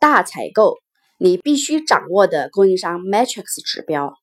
[0.00, 0.78] 大采购，
[1.18, 4.14] 你必须掌握的供应商 matrix 指标。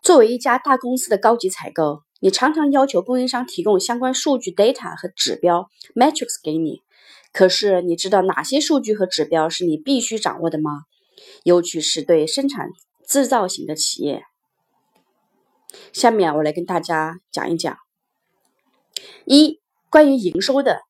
[0.00, 6.80] 作为一家大公司的高级采购，你常常要求供应商提供相关数据 data 和指标 matrix 给你。
[7.34, 10.84] 可是，你知道哪些数据和指标是你必须掌握的吗？
[11.42, 12.70] 尤其是对生产
[13.06, 14.24] 制造型的企业。
[15.92, 17.76] 下面我来跟大家讲一讲：
[19.26, 20.80] 一、关于营收的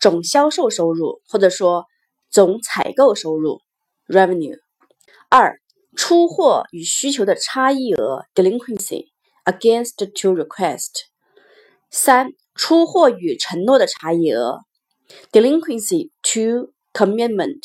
[0.00, 1.86] 总销售收入，或者说
[2.31, 3.61] 总采购收入
[4.07, 4.57] revenue；
[5.29, 5.59] 二、
[5.95, 9.07] 出货与需求的差异额 delinquency
[9.45, 10.89] against to request；
[11.89, 14.61] 三、出货与承诺的差异额
[15.31, 17.59] delinquency to commitment；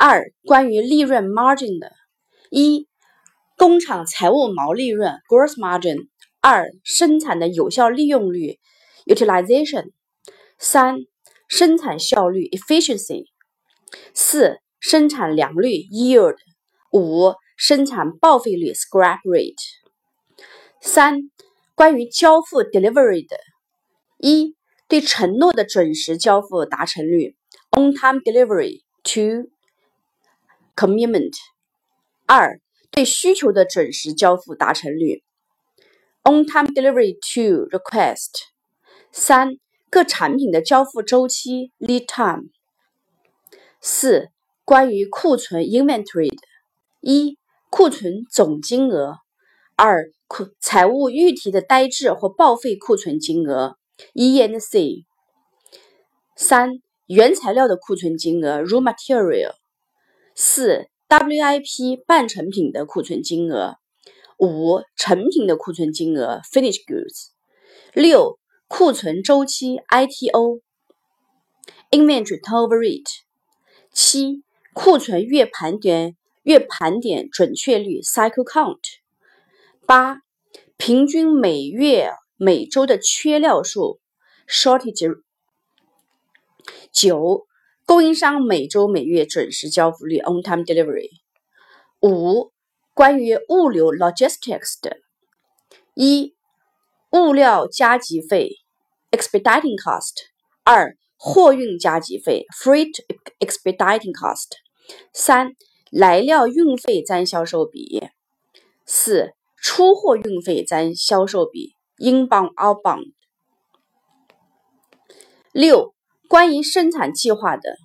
[0.00, 1.92] 二、关于利润 margin 的。
[2.54, 2.86] 一、
[3.56, 6.08] 工厂财务毛利润 （gross margin）；
[6.42, 8.58] 二、生产的有效利用率
[9.06, 9.86] （utilization）；
[10.58, 10.96] 三、
[11.48, 13.24] 生产效率 （efficiency）；
[14.14, 16.36] 四、生产良率 （yield）；
[16.92, 19.56] 五、生产报废率 （scrap rate）。
[20.80, 21.30] 三、
[21.74, 23.36] 关于交付 （delivery） 的：
[24.18, 24.56] 一、
[24.88, 27.36] 对承诺的准时交付达成率
[27.70, 29.48] （on-time delivery to
[30.76, 31.34] commitment）。
[32.26, 35.22] 二、对需求的准时交付达成率
[36.24, 38.30] （on-time delivery to request）。
[39.12, 39.56] 三、
[39.89, 42.49] 各产品的交付周期 （lead time）。
[43.81, 44.29] 四、
[44.65, 46.37] 关于库存 （inventory） 的：
[47.01, 47.37] 一、
[47.69, 49.19] 库存总金额；
[49.75, 53.77] 二、库财务预提的呆滞或报废库存金额。
[54.13, 55.05] （E N C）；
[56.35, 59.53] 三、原材料的库存金额 （raw material）；
[60.35, 60.89] 四。
[61.09, 63.77] WIP 半成品的库存金额，
[64.39, 67.27] 五成品的库存金额 （finished goods），
[67.93, 70.61] 六库存周期 （ITO），inventory
[72.41, 73.21] turnover rate，
[73.93, 78.79] 七库存月盘点月盘点准确率 （cycle count），
[79.85, 80.19] 八
[80.75, 83.99] 平均每月每周的缺料数
[84.47, 85.21] （shortage），
[86.91, 87.47] 九。
[87.85, 91.09] 供应商每周每月准时交付率 （on-time delivery）。
[92.01, 92.51] 五、
[92.93, 94.97] 关于物流 （logistics） 的：
[95.93, 96.35] 一、
[97.11, 98.51] 物料加急费
[99.11, 100.13] （expediting cost）；
[100.63, 102.93] 二、货运加急费 （freight
[103.39, 104.47] expediting cost）；
[105.13, 105.53] 三、
[105.91, 108.07] 来料运费占销售比；
[108.85, 113.13] 四、出货运费占销售比 （inbound outbound）。
[115.51, 115.97] 六。
[116.27, 117.77] 关于生产计划的：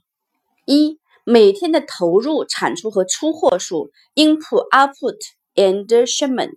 [0.66, 5.16] 一、每天的投入、产出和出货数 （input, output,
[5.54, 6.50] and shipment）；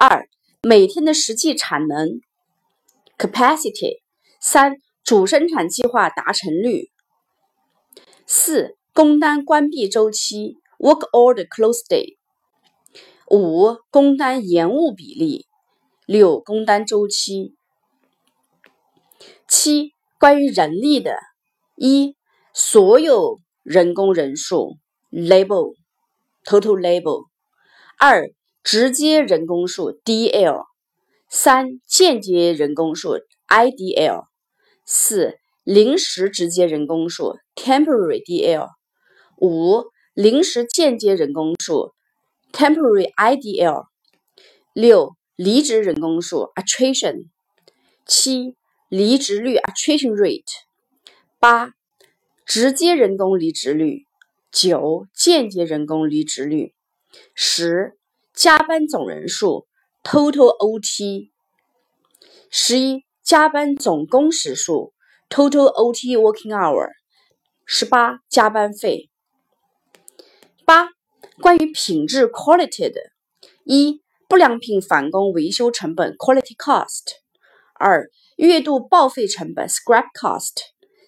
[0.00, 0.28] 二、
[0.68, 2.20] 每天的实际产能
[3.16, 4.00] （capacity）；
[4.40, 6.90] 三、主生产计划达成率；
[8.26, 12.16] 四、工单关闭周期 （work order close day）；
[13.30, 15.46] 五、工单延误比例；
[16.04, 17.54] 六、工单周期；
[19.46, 19.92] 七。
[20.18, 21.16] 关于人力的：
[21.76, 22.16] 一、
[22.52, 24.78] 所有人工人数
[25.12, 27.26] （labor，total labor）；
[28.00, 28.32] 二、
[28.66, 30.64] 直接人工数 （dl）；
[31.30, 34.24] 三、间接人工数 （idl）；
[34.84, 38.66] 四、临时直接人工数 （temporary dl）；
[39.40, 39.84] 五、
[40.14, 41.92] 临时间接人工数
[42.52, 43.84] （temporary idl）；
[44.72, 47.28] 六、离职人工数 （attrition）；
[48.04, 48.56] 七。
[48.88, 50.44] 离职率 （attrition rate），
[51.40, 51.72] 八、
[52.44, 54.04] 直接人工离职率；
[54.52, 56.72] 九、间接人工离职率；
[57.34, 57.98] 十、
[58.36, 59.66] 加班总人数
[60.04, 61.30] （total OT）；
[62.50, 64.92] 十一、加班总工时数
[65.30, 66.90] （total OT working hour）；
[67.64, 69.08] 十八、加班费。
[70.66, 70.90] 八、
[71.40, 73.00] 关于品质 （quality） 的：
[73.64, 77.04] 一、不良品返工维修成本 （quality cost）；
[77.80, 80.52] 二、月度报废成本 （scrap cost），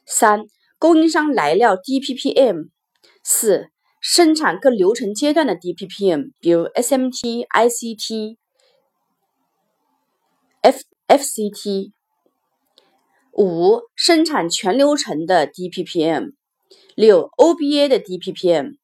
[0.06, 0.47] 三、
[0.78, 2.71] 供应商来料 （DPPM），
[3.22, 3.69] 四、
[4.00, 8.36] 生产各流程阶段的 DPPM，比如 SMT、ICT、
[10.62, 11.92] F、FCT，
[13.33, 16.33] 五、生产全流程的 DPPM，
[16.95, 18.77] 六、OBA 的 DPPM，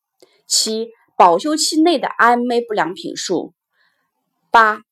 [0.46, 3.54] 七、保修期内的 IMA 不良品数，
[4.50, 4.82] 八。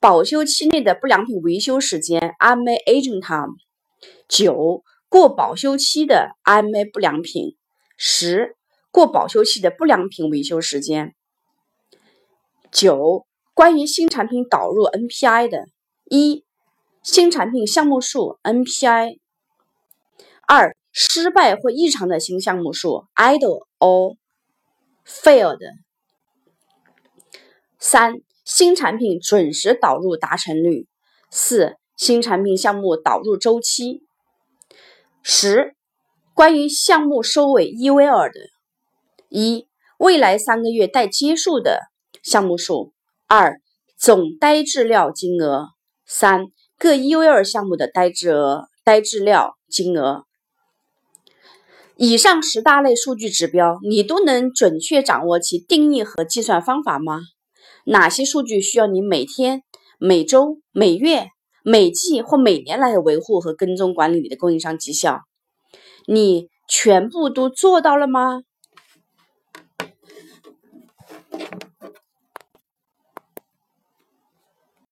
[0.00, 3.54] 保修期内的不良品维修时间 （IMA aging time），
[4.28, 7.56] 九过保修期的 IMA 不良品，
[7.96, 8.54] 十
[8.94, 11.16] 过保修期的不良品维修时间。
[12.70, 15.64] 九关于新产品导入 NPI 的：
[16.04, 16.44] 一
[17.02, 19.18] 新产品项目数 NPI，
[20.46, 24.16] 二、失败或异常的新项目数 （idle or
[25.04, 25.58] failed）。
[27.80, 28.14] 三、
[28.44, 30.86] 新产品准时导入达成率。
[31.32, 34.04] 四、新产品项目导入周期。
[35.20, 35.74] 十、
[36.32, 38.53] 关于项目收尾 EVL 的：
[39.34, 39.66] 一、
[39.98, 41.80] 未来三个月待结束的
[42.22, 42.92] 项目数；
[43.26, 43.60] 二、
[43.98, 45.70] 总呆滞料金额；
[46.06, 46.46] 三、
[46.78, 50.22] 各 EVL 项目的呆滞额、呆滞料金额。
[51.96, 57.18] 以上十大类数据指标，你都能准确掌握其定义和计算方法吗？
[57.86, 59.64] 哪些数据需要你每天、
[59.98, 61.26] 每周、每月、
[61.64, 65.22] 每季或每年来维护和跟踪管理你的供应商绩效？
[66.06, 68.42] 你全部都做到了吗？